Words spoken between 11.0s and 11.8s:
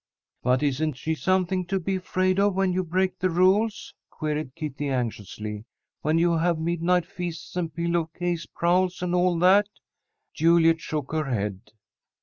her head.